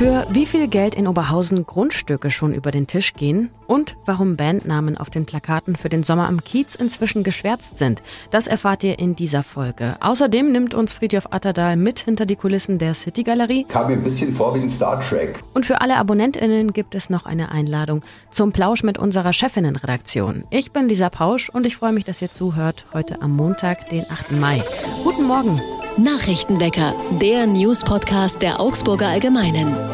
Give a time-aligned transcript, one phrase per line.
[0.00, 4.96] Für wie viel Geld in Oberhausen Grundstücke schon über den Tisch gehen und warum Bandnamen
[4.96, 8.00] auf den Plakaten für den Sommer am Kiez inzwischen geschwärzt sind,
[8.30, 9.96] das erfahrt ihr in dieser Folge.
[10.00, 13.64] Außerdem nimmt uns Friedhof Atterdahl mit hinter die Kulissen der City Galerie.
[13.64, 15.38] Kam mir ein bisschen vor wie ein Star Trek.
[15.52, 20.44] Und für alle AbonnentInnen gibt es noch eine Einladung zum Plausch mit unserer Chefinnenredaktion.
[20.48, 24.10] Ich bin Lisa Pausch und ich freue mich, dass ihr zuhört heute am Montag, den
[24.10, 24.32] 8.
[24.32, 24.62] Mai.
[25.04, 25.60] Guten Morgen.
[25.98, 29.89] Nachrichtenwecker, der News-Podcast der Augsburger Allgemeinen.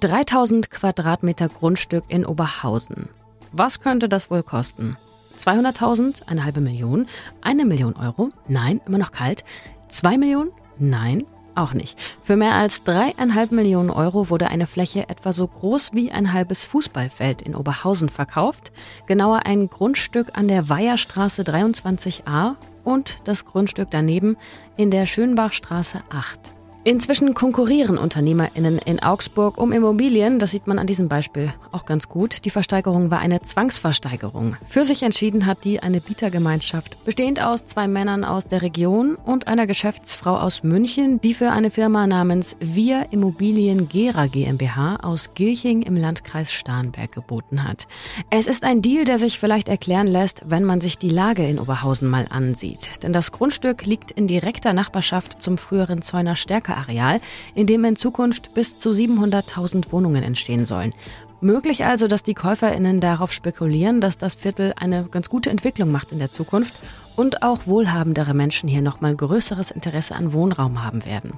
[0.00, 3.10] 3000 Quadratmeter Grundstück in Oberhausen.
[3.52, 4.96] Was könnte das wohl kosten?
[5.36, 6.26] 200.000?
[6.26, 7.06] Eine halbe Million?
[7.42, 8.30] Eine Million Euro?
[8.48, 9.44] Nein, immer noch kalt.
[9.88, 10.50] Zwei Millionen?
[10.78, 11.24] Nein,
[11.54, 11.98] auch nicht.
[12.22, 16.64] Für mehr als dreieinhalb Millionen Euro wurde eine Fläche etwa so groß wie ein halbes
[16.64, 18.72] Fußballfeld in Oberhausen verkauft.
[19.06, 24.36] Genauer ein Grundstück an der Weiherstraße 23a und das Grundstück daneben
[24.76, 26.59] in der Schönbachstraße 8.
[26.82, 30.38] Inzwischen konkurrieren UnternehmerInnen in Augsburg um Immobilien.
[30.38, 32.46] Das sieht man an diesem Beispiel auch ganz gut.
[32.46, 34.56] Die Versteigerung war eine Zwangsversteigerung.
[34.66, 39.46] Für sich entschieden hat die eine Bietergemeinschaft, bestehend aus zwei Männern aus der Region und
[39.46, 45.82] einer Geschäftsfrau aus München, die für eine Firma namens Wir Immobilien Gera GmbH aus Gilching
[45.82, 47.88] im Landkreis Starnberg geboten hat.
[48.30, 51.58] Es ist ein Deal, der sich vielleicht erklären lässt, wenn man sich die Lage in
[51.58, 53.02] Oberhausen mal ansieht.
[53.02, 57.20] Denn das Grundstück liegt in direkter Nachbarschaft zum früheren Zäuner Stärker Areal,
[57.54, 60.94] in dem in Zukunft bis zu 700.000 Wohnungen entstehen sollen.
[61.40, 66.12] Möglich also, dass die KäuferInnen darauf spekulieren, dass das Viertel eine ganz gute Entwicklung macht
[66.12, 66.74] in der Zukunft
[67.16, 71.32] und auch wohlhabendere Menschen hier nochmal größeres Interesse an Wohnraum haben werden.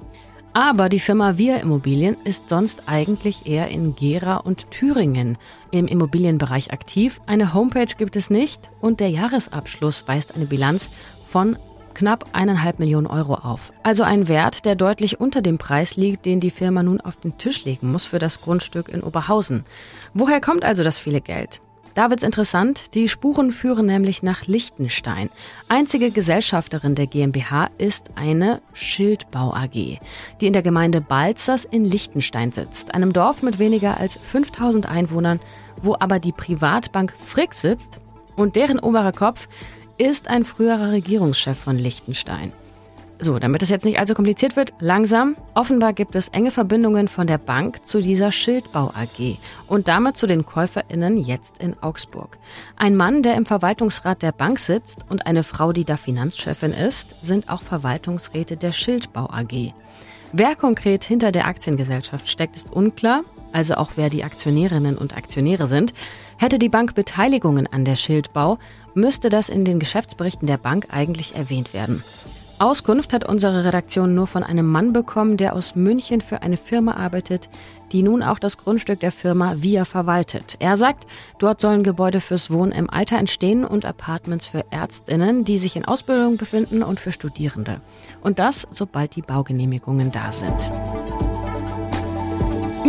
[0.53, 5.37] Aber die Firma Wir Immobilien ist sonst eigentlich eher in Gera und Thüringen
[5.71, 7.21] im Immobilienbereich aktiv.
[7.25, 10.91] Eine Homepage gibt es nicht und der Jahresabschluss weist eine Bilanz
[11.25, 11.57] von
[11.93, 13.71] knapp eineinhalb Millionen Euro auf.
[13.83, 17.37] Also ein Wert, der deutlich unter dem Preis liegt, den die Firma nun auf den
[17.37, 19.63] Tisch legen muss für das Grundstück in Oberhausen.
[20.13, 21.61] Woher kommt also das viele Geld?
[21.95, 22.95] Da wird's interessant.
[22.95, 25.29] Die Spuren führen nämlich nach Liechtenstein.
[25.69, 29.99] Einzige Gesellschafterin der GmbH ist eine Schildbau AG,
[30.41, 35.39] die in der Gemeinde Balzers in Liechtenstein sitzt, einem Dorf mit weniger als 5000 Einwohnern,
[35.81, 37.99] wo aber die Privatbank Frick sitzt
[38.35, 39.47] und deren oberer Kopf
[39.97, 42.51] ist ein früherer Regierungschef von Liechtenstein.
[43.19, 45.37] So, damit es jetzt nicht allzu kompliziert wird, langsam.
[45.53, 49.37] Offenbar gibt es enge Verbindungen von der Bank zu dieser Schildbau AG
[49.67, 52.37] und damit zu den KäuferInnen jetzt in Augsburg.
[52.75, 57.15] Ein Mann, der im Verwaltungsrat der Bank sitzt und eine Frau, die da Finanzchefin ist,
[57.21, 59.73] sind auch Verwaltungsräte der Schildbau AG.
[60.33, 63.21] Wer konkret hinter der Aktiengesellschaft steckt, ist unklar,
[63.53, 65.93] also auch wer die Aktionärinnen und Aktionäre sind.
[66.37, 68.57] Hätte die Bank Beteiligungen an der Schildbau,
[68.93, 72.03] müsste das in den Geschäftsberichten der Bank eigentlich erwähnt werden.
[72.59, 76.93] Auskunft hat unsere Redaktion nur von einem Mann bekommen, der aus München für eine Firma
[76.93, 77.49] arbeitet,
[77.91, 80.55] die nun auch das Grundstück der Firma VIA verwaltet.
[80.59, 81.05] Er sagt,
[81.39, 85.85] dort sollen Gebäude fürs Wohnen im Alter entstehen und Apartments für Ärztinnen, die sich in
[85.85, 87.81] Ausbildung befinden und für Studierende.
[88.21, 90.55] Und das, sobald die Baugenehmigungen da sind.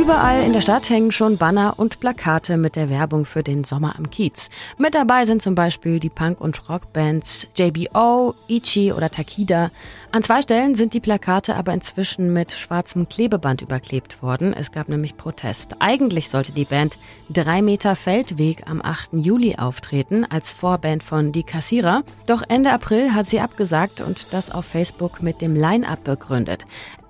[0.04, 3.96] Überall in der Stadt hängen schon Banner und Plakate mit der Werbung für den Sommer
[3.96, 4.50] am Kiez.
[4.76, 9.70] Mit dabei sind zum Beispiel die Punk- und Rockbands JBO, Ichi oder Takida.
[10.12, 14.52] An zwei Stellen sind die Plakate aber inzwischen mit schwarzem Klebeband überklebt worden.
[14.52, 15.76] Es gab nämlich Protest.
[15.78, 16.98] Eigentlich sollte die Band
[17.30, 19.14] Drei Meter Feldweg am 8.
[19.14, 22.02] Juli auftreten als Vorband von Die Kassierer.
[22.26, 26.66] Doch Ende April hat sie abgesagt und das auf Facebook mit dem Line-Up begründet.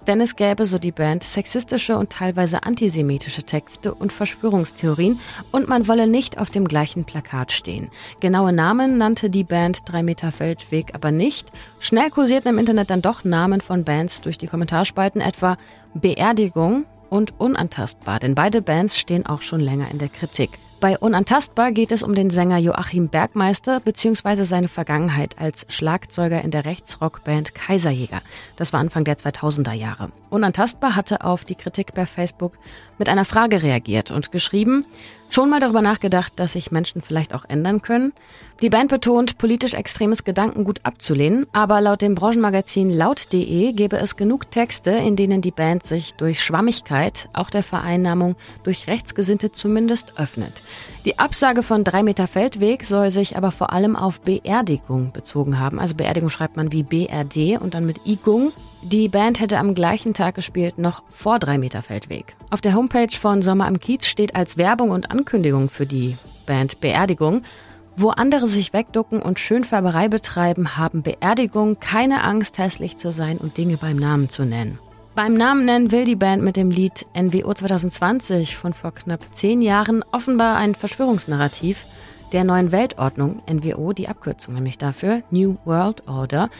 [0.06, 5.20] Denn es gäbe, so die Band, sexistische und teilweise antisemitische Texte und Verschwörungstheorien
[5.50, 7.90] und man wolle nicht auf dem gleichen Plakat stehen.
[8.20, 11.50] Genaue Namen nannte die Band Drei Meter Feldweg aber nicht.
[11.80, 15.56] Schnell kursierten im Internet dann doch Namen von Bands durch die Kommentarspalten, etwa
[15.94, 20.50] Beerdigung und Unantastbar, denn beide Bands stehen auch schon länger in der Kritik.
[20.84, 24.42] Bei Unantastbar geht es um den Sänger Joachim Bergmeister bzw.
[24.42, 28.20] seine Vergangenheit als Schlagzeuger in der Rechtsrockband Kaiserjäger.
[28.56, 30.12] Das war Anfang der 2000er Jahre.
[30.34, 32.58] Unantastbar hatte auf die Kritik bei Facebook
[32.98, 34.84] mit einer Frage reagiert und geschrieben,
[35.30, 38.12] schon mal darüber nachgedacht, dass sich Menschen vielleicht auch ändern können.
[38.60, 44.50] Die Band betont, politisch extremes Gedankengut abzulehnen, aber laut dem Branchenmagazin laut.de gäbe es genug
[44.50, 48.34] Texte, in denen die Band sich durch Schwammigkeit, auch der Vereinnahmung
[48.64, 50.62] durch Rechtsgesinnte zumindest öffnet.
[51.04, 55.78] Die Absage von drei Meter Feldweg soll sich aber vor allem auf Beerdigung bezogen haben.
[55.78, 58.52] Also Beerdigung schreibt man wie BRD und dann mit Igung.
[58.82, 62.36] Die Band hätte am gleichen Tag gespielt, noch vor drei Meter Feldweg.
[62.48, 66.16] Auf der Homepage von Sommer am Kiez steht als Werbung und Ankündigung für die
[66.46, 67.42] Band Beerdigung.
[67.96, 73.58] Wo andere sich wegducken und Schönfärberei betreiben, haben Beerdigung keine Angst, hässlich zu sein und
[73.58, 74.78] Dinge beim Namen zu nennen.
[75.14, 79.62] Beim Namen nennen will die Band mit dem Lied NWO 2020 von vor knapp zehn
[79.62, 81.86] Jahren offenbar ein Verschwörungsnarrativ
[82.32, 86.50] der neuen Weltordnung, NWO, die Abkürzung nämlich dafür, New World Order.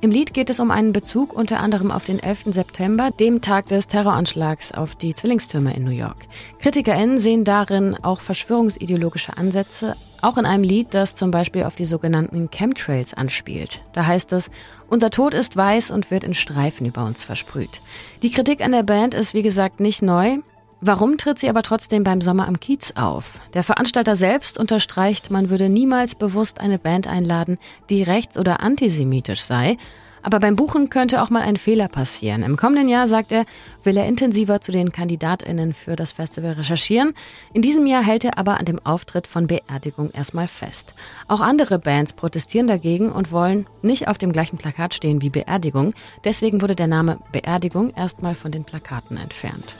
[0.00, 2.54] Im Lied geht es um einen Bezug unter anderem auf den 11.
[2.54, 6.28] September, dem Tag des Terroranschlags auf die Zwillingstürme in New York.
[6.60, 11.84] KritikerInnen sehen darin auch verschwörungsideologische Ansätze, auch in einem Lied, das zum Beispiel auf die
[11.84, 13.82] sogenannten Chemtrails anspielt.
[13.92, 14.50] Da heißt es,
[14.88, 17.80] unser Tod ist weiß und wird in Streifen über uns versprüht.
[18.22, 20.38] Die Kritik an der Band ist wie gesagt nicht neu.
[20.80, 23.40] Warum tritt sie aber trotzdem beim Sommer am Kiez auf?
[23.52, 27.58] Der Veranstalter selbst unterstreicht, man würde niemals bewusst eine Band einladen,
[27.90, 29.76] die rechts- oder antisemitisch sei.
[30.22, 32.42] Aber beim Buchen könnte auch mal ein Fehler passieren.
[32.42, 33.44] Im kommenden Jahr, sagt er,
[33.82, 37.14] will er intensiver zu den KandidatInnen für das Festival recherchieren.
[37.52, 40.94] In diesem Jahr hält er aber an dem Auftritt von Beerdigung erstmal fest.
[41.28, 45.94] Auch andere Bands protestieren dagegen und wollen nicht auf dem gleichen Plakat stehen wie Beerdigung.
[46.24, 49.74] Deswegen wurde der Name Beerdigung erstmal von den Plakaten entfernt.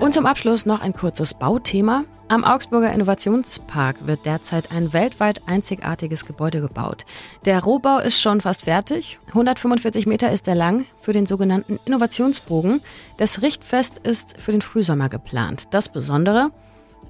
[0.00, 2.04] Und zum Abschluss noch ein kurzes Bauthema.
[2.28, 7.04] Am Augsburger Innovationspark wird derzeit ein weltweit einzigartiges Gebäude gebaut.
[7.44, 9.18] Der Rohbau ist schon fast fertig.
[9.28, 12.80] 145 Meter ist er lang für den sogenannten Innovationsbogen.
[13.16, 15.68] Das Richtfest ist für den Frühsommer geplant.
[15.72, 16.52] Das Besondere?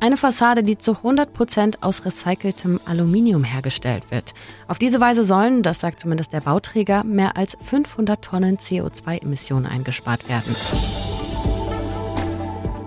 [0.01, 4.33] Eine Fassade, die zu 100 Prozent aus recyceltem Aluminium hergestellt wird.
[4.67, 10.29] Auf diese Weise sollen, das sagt zumindest der Bauträger, mehr als 500 Tonnen CO2-Emissionen eingespart
[10.29, 10.55] werden.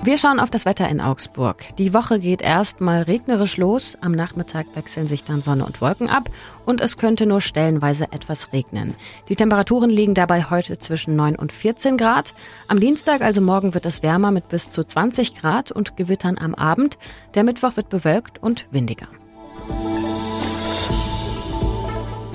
[0.04, 1.64] Wir schauen auf das Wetter in Augsburg.
[1.78, 3.96] Die Woche geht erst mal regnerisch los.
[4.02, 6.32] Am Nachmittag wechseln sich dann Sonne und Wolken ab
[6.66, 8.96] und es könnte nur stellenweise etwas regnen.
[9.30, 12.34] Die Temperaturen liegen dabei heute zwischen 9 und 14 Grad.
[12.68, 16.56] Am Dienstag, also morgen, wird es wärmer mit bis zu 20 Grad und Gewittern am
[16.56, 16.98] Abend.
[17.36, 19.08] Der Mittwoch wird bewölkt und windiger.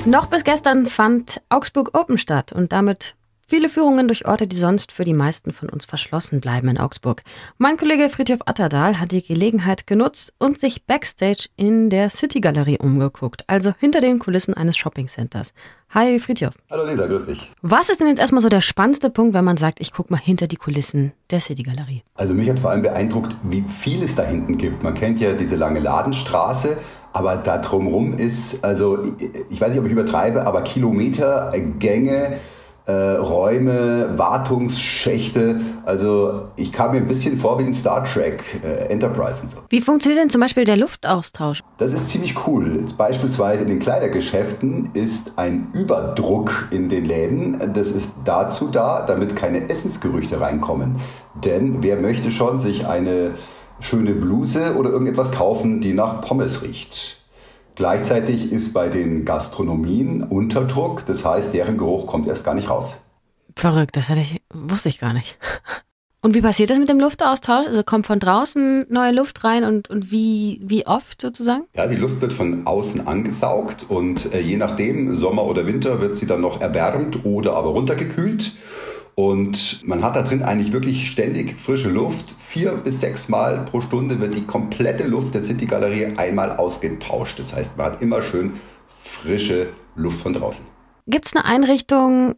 [0.04, 3.16] Noch bis gestern fand Augsburg Open statt und damit
[3.48, 7.22] Viele Führungen durch Orte, die sonst für die meisten von uns verschlossen bleiben in Augsburg.
[7.58, 12.80] Mein Kollege Friedhof Atterdahl hat die Gelegenheit genutzt und sich backstage in der City Galerie
[12.80, 15.52] umgeguckt, also hinter den Kulissen eines Shoppingcenters.
[15.90, 16.54] Hi Friedhof.
[16.68, 17.52] Hallo Lisa, grüß dich.
[17.62, 20.18] Was ist denn jetzt erstmal so der spannendste Punkt, wenn man sagt, ich gucke mal
[20.18, 22.02] hinter die Kulissen der City Galerie?
[22.16, 24.82] Also mich hat vor allem beeindruckt, wie viel es da hinten gibt.
[24.82, 26.78] Man kennt ja diese lange Ladenstraße,
[27.12, 29.04] aber da drumherum ist, also
[29.50, 32.40] ich weiß nicht, ob ich übertreibe, aber Kilometer Gänge,
[32.86, 35.60] äh, Räume, Wartungsschächte.
[35.84, 39.56] Also ich kam mir ein bisschen vor wie in Star Trek, äh, Enterprise und so.
[39.68, 41.62] Wie funktioniert denn zum Beispiel der Luftaustausch?
[41.78, 42.84] Das ist ziemlich cool.
[42.96, 47.72] Beispielsweise in den Kleidergeschäften ist ein Überdruck in den Läden.
[47.74, 50.96] Das ist dazu da, damit keine Essensgerüchte reinkommen.
[51.44, 53.32] Denn wer möchte schon sich eine
[53.80, 57.18] schöne Bluse oder irgendetwas kaufen, die nach Pommes riecht?
[57.76, 62.96] Gleichzeitig ist bei den Gastronomien Unterdruck, das heißt, deren Geruch kommt erst gar nicht raus.
[63.54, 65.38] Verrückt, das hatte ich, wusste ich gar nicht.
[66.22, 67.68] Und wie passiert das mit dem Luftaustausch?
[67.68, 71.66] Also kommt von draußen neue Luft rein und, und wie, wie oft sozusagen?
[71.76, 76.16] Ja, die Luft wird von außen angesaugt und äh, je nachdem, Sommer oder Winter, wird
[76.16, 78.54] sie dann noch erwärmt oder aber runtergekühlt.
[79.18, 82.34] Und man hat da drin eigentlich wirklich ständig frische Luft.
[82.38, 87.38] Vier bis sechs Mal pro Stunde wird die komplette Luft der City Galerie einmal ausgetauscht.
[87.38, 88.52] Das heißt, man hat immer schön
[88.86, 90.66] frische Luft von draußen.
[91.06, 92.34] Gibt es eine Einrichtung,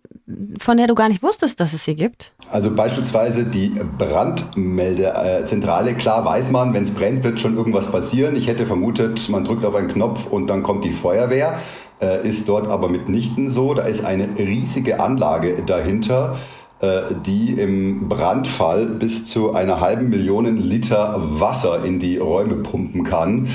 [0.58, 2.32] von der du gar nicht wusstest, dass es sie gibt?
[2.49, 5.94] Also beispielsweise die Brandmeldezentrale.
[5.94, 8.37] Klar weiß man, wenn es brennt, wird schon irgendwas passieren.
[8.37, 11.58] Ich hätte vermutet, man drückt auf einen Knopf und dann kommt die Feuerwehr.
[12.00, 13.75] Äh, ist dort aber mitnichten so.
[13.75, 20.56] Da ist eine riesige Anlage dahinter äh, die im Brandfall bis zu einer halben Million
[20.58, 23.49] Liter Wasser in die Räume pumpen kann.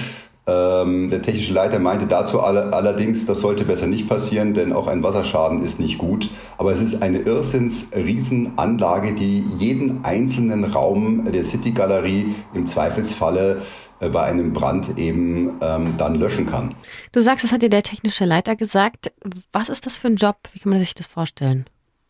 [0.46, 4.88] Ähm, der technische Leiter meinte dazu alle, allerdings, das sollte besser nicht passieren, denn auch
[4.88, 6.32] ein Wasserschaden ist nicht gut.
[6.58, 13.62] Aber es ist eine Irrsinns-Riesenanlage, die jeden einzelnen Raum der City-Galerie im Zweifelsfalle
[14.02, 16.76] äh, bei einem Brand eben ähm, dann löschen kann.
[17.14, 19.14] Du sagst, das hat dir der technische Leiter gesagt.
[19.54, 20.36] Was ist das für ein Job?
[20.52, 21.66] Wie kann man sich das vorstellen?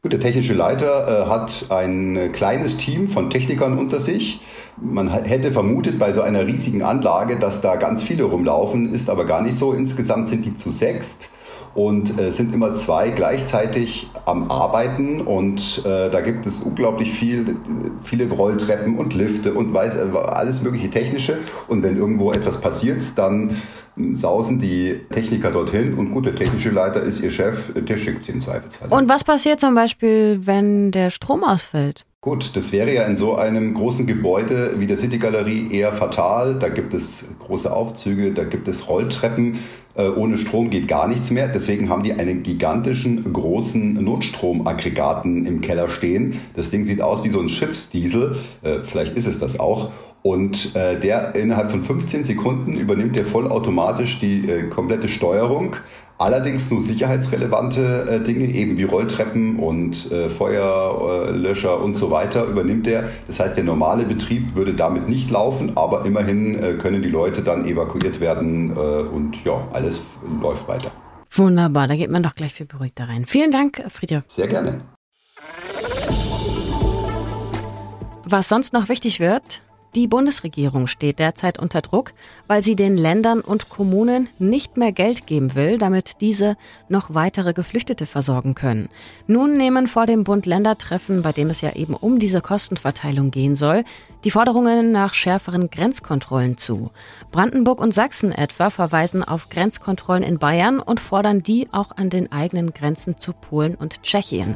[0.05, 4.41] Der technische Leiter äh, hat ein kleines Team von Technikern unter sich.
[4.75, 9.24] Man hätte vermutet bei so einer riesigen Anlage, dass da ganz viele rumlaufen, ist aber
[9.24, 9.72] gar nicht so.
[9.72, 11.29] Insgesamt sind die zu sechst
[11.75, 17.56] und äh, sind immer zwei gleichzeitig am Arbeiten und äh, da gibt es unglaublich viel,
[18.03, 23.18] viele Rolltreppen und Lifte und weiß, äh, alles mögliche technische und wenn irgendwo etwas passiert,
[23.18, 23.62] dann
[24.13, 28.32] sausen die Techniker dorthin und gut, der technische Leiter ist ihr Chef, der schickt sie
[28.32, 28.89] im Zweifelsfall.
[28.89, 32.06] Und was passiert zum Beispiel, wenn der Strom ausfällt?
[32.24, 36.56] Gut, das wäre ja in so einem großen Gebäude wie der City Galerie eher fatal.
[36.58, 39.60] Da gibt es große Aufzüge, da gibt es Rolltreppen.
[39.96, 41.50] Äh, ohne Strom geht gar nichts mehr.
[41.50, 46.39] Deswegen haben die einen gigantischen großen Notstromaggregaten im Keller stehen.
[46.56, 48.38] Das Ding sieht aus wie so ein Schiffsdiesel.
[48.62, 49.92] Äh, vielleicht ist es das auch.
[50.22, 55.75] Und äh, der innerhalb von 15 Sekunden übernimmt der vollautomatisch die komplette Steuerung.
[56.24, 62.88] Allerdings nur sicherheitsrelevante äh, Dinge, eben wie Rolltreppen und äh, Feuerlöscher und so weiter, übernimmt
[62.88, 63.10] er.
[63.27, 67.42] Das heißt, der normale Betrieb würde damit nicht laufen, aber immerhin äh, können die Leute
[67.42, 70.00] dann evakuiert werden äh, und ja, alles
[70.42, 70.92] läuft weiter.
[71.30, 73.25] Wunderbar, da geht man doch gleich viel beruhigter rein.
[73.25, 74.24] Vielen Dank, Friedrich.
[74.30, 74.80] Sehr gerne.
[78.24, 79.62] Was sonst noch wichtig wird,
[79.95, 82.13] die Bundesregierung steht derzeit unter Druck,
[82.47, 86.57] weil sie den Ländern und Kommunen nicht mehr Geld geben will, damit diese
[86.89, 88.89] noch weitere Geflüchtete versorgen können.
[89.27, 93.83] Nun nehmen vor dem Bund-Länder-Treffen, bei dem es ja eben um diese Kostenverteilung gehen soll,
[94.23, 96.91] die Forderungen nach schärferen Grenzkontrollen zu.
[97.31, 102.31] Brandenburg und Sachsen etwa verweisen auf Grenzkontrollen in Bayern und fordern die auch an den
[102.31, 104.55] eigenen Grenzen zu Polen und Tschechien.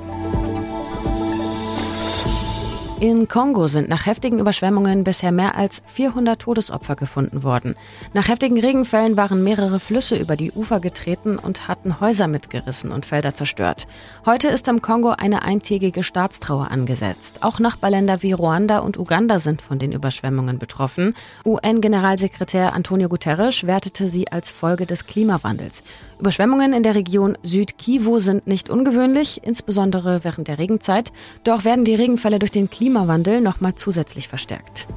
[2.99, 7.75] In Kongo sind nach heftigen Überschwemmungen bisher mehr als 400 Todesopfer gefunden worden.
[8.13, 13.05] Nach heftigen Regenfällen waren mehrere Flüsse über die Ufer getreten und hatten Häuser mitgerissen und
[13.05, 13.85] Felder zerstört.
[14.25, 17.43] Heute ist im Kongo eine eintägige Staatstrauer angesetzt.
[17.43, 21.13] Auch Nachbarländer wie Ruanda und Uganda sind von den Überschwemmungen betroffen.
[21.45, 25.83] UN-Generalsekretär Antonio Guterres wertete sie als Folge des Klimawandels.
[26.19, 31.11] Überschwemmungen in der Region Südkivu sind nicht ungewöhnlich, insbesondere während der Regenzeit.
[31.43, 34.87] Doch werden die Regenfälle durch den Klimawandel nochmal zusätzlich verstärkt.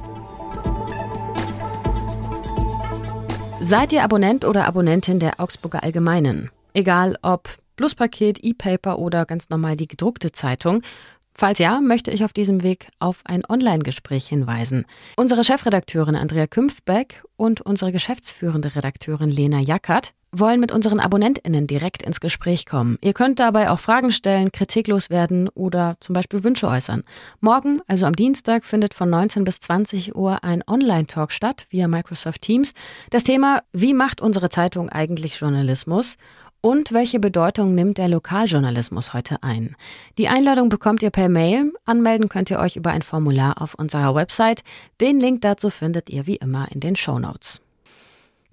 [3.59, 6.49] Seid ihr Abonnent oder Abonnentin der Augsburger Allgemeinen?
[6.73, 10.81] Egal ob Pluspaket, E-Paper oder ganz normal die gedruckte Zeitung.
[11.33, 14.85] Falls ja, möchte ich auf diesem Weg auf ein Online-Gespräch hinweisen.
[15.15, 22.03] Unsere Chefredakteurin Andrea Kümpfbeck und unsere geschäftsführende Redakteurin Lena Jackert wollen mit unseren AbonnentInnen direkt
[22.03, 22.97] ins Gespräch kommen.
[23.01, 27.03] Ihr könnt dabei auch Fragen stellen, kritiklos werden oder zum Beispiel Wünsche äußern.
[27.39, 32.41] Morgen, also am Dienstag, findet von 19 bis 20 Uhr ein Online-Talk statt via Microsoft
[32.41, 32.73] Teams.
[33.09, 36.17] Das Thema, wie macht unsere Zeitung eigentlich Journalismus?
[36.63, 39.75] Und welche Bedeutung nimmt der Lokaljournalismus heute ein?
[40.19, 41.73] Die Einladung bekommt ihr per Mail.
[41.85, 44.63] Anmelden könnt ihr euch über ein Formular auf unserer Website.
[45.01, 47.61] Den Link dazu findet ihr wie immer in den Show Notes.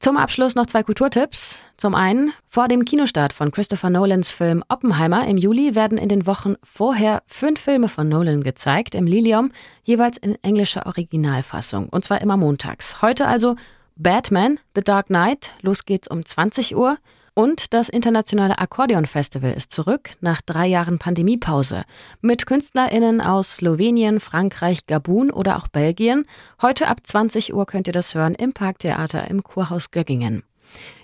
[0.01, 1.65] Zum Abschluss noch zwei Kulturtipps.
[1.77, 6.25] Zum einen, vor dem Kinostart von Christopher Nolans Film Oppenheimer im Juli werden in den
[6.25, 9.51] Wochen vorher fünf Filme von Nolan gezeigt, im Lilium,
[9.83, 13.03] jeweils in englischer Originalfassung, und zwar immer montags.
[13.03, 13.57] Heute also
[13.97, 16.97] Batman, The Dark Knight, los geht's um 20 Uhr,
[17.39, 21.85] und das Internationale Akkordeon Festival ist zurück nach drei Jahren Pandemiepause.
[22.21, 26.25] Mit KünstlerInnen aus Slowenien, Frankreich, Gabun oder auch Belgien.
[26.61, 30.43] Heute ab 20 Uhr könnt ihr das hören im Parktheater im Kurhaus Göggingen.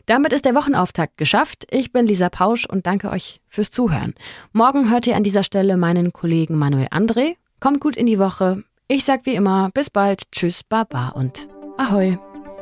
[0.07, 1.69] Damit ist der Wochenauftakt geschafft.
[1.71, 4.15] Ich bin Lisa Pausch und danke euch fürs Zuhören.
[4.53, 7.37] Morgen hört ihr an dieser Stelle meinen Kollegen Manuel André.
[7.61, 8.65] Kommt gut in die Woche.
[8.89, 11.47] Ich sag wie immer, bis bald, tschüss, baba und
[11.79, 12.19] ahoi.